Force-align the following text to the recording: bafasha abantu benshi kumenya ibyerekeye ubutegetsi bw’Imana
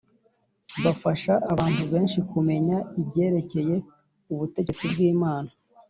bafasha 0.83 1.33
abantu 1.51 1.83
benshi 1.91 2.17
kumenya 2.29 2.77
ibyerekeye 3.01 3.75
ubutegetsi 4.33 4.83
bw’Imana 4.91 5.51